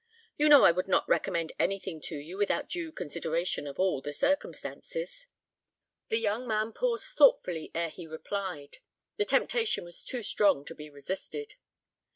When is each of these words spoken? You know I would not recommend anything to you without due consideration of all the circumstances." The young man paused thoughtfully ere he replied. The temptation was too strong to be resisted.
You 0.35 0.49
know 0.49 0.63
I 0.63 0.71
would 0.71 0.87
not 0.87 1.07
recommend 1.07 1.53
anything 1.59 2.01
to 2.05 2.15
you 2.17 2.35
without 2.35 2.67
due 2.67 2.91
consideration 2.91 3.67
of 3.67 3.77
all 3.77 4.01
the 4.01 4.13
circumstances." 4.13 5.27
The 6.07 6.17
young 6.17 6.47
man 6.47 6.73
paused 6.73 7.15
thoughtfully 7.15 7.69
ere 7.75 7.89
he 7.89 8.07
replied. 8.07 8.79
The 9.17 9.25
temptation 9.25 9.83
was 9.83 10.03
too 10.03 10.23
strong 10.23 10.65
to 10.65 10.73
be 10.73 10.89
resisted. 10.89 11.53